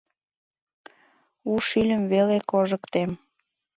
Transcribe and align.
У 1.51 1.53
шӱльым 1.67 2.03
веле 2.13 2.37
кожыктем. 2.51 3.11